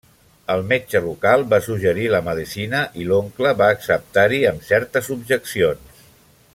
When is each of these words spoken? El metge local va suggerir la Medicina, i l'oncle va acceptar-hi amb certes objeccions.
El 0.51 0.61
metge 0.69 1.01
local 1.07 1.43
va 1.51 1.59
suggerir 1.65 2.07
la 2.13 2.21
Medicina, 2.29 2.81
i 3.03 3.05
l'oncle 3.11 3.53
va 3.61 3.69
acceptar-hi 3.75 4.41
amb 4.53 4.65
certes 4.71 5.11
objeccions. 5.19 6.05